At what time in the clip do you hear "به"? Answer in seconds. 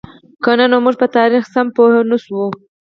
0.97-0.99